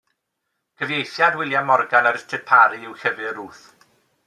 Cyfieithiad 0.79 1.35
William 1.41 1.67
Morgan 1.73 2.09
a 2.11 2.15
Richard 2.17 2.49
Parry 2.53 2.81
yw 2.87 2.97
Llyfr 3.03 3.31
Ruth. 3.39 3.63